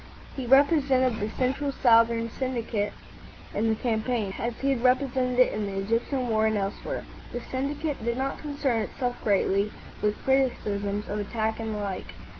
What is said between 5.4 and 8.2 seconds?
in the Egyptian war, and elsewhere. The syndicate did